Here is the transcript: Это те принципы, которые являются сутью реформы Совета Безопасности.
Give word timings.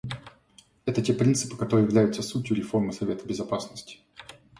Это 0.87 1.03
те 1.03 1.13
принципы, 1.13 1.55
которые 1.55 1.85
являются 1.85 2.23
сутью 2.23 2.55
реформы 2.55 2.91
Совета 2.91 3.27
Безопасности. 3.27 3.99